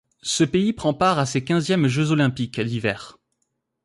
Ce 0.23 0.43
pays 0.43 0.73
prend 0.73 0.95
part 0.95 1.19
à 1.19 1.27
ses 1.27 1.43
quinzièmes 1.43 1.87
Jeux 1.87 2.09
olympiques 2.09 2.59
d'hiver. 2.59 3.19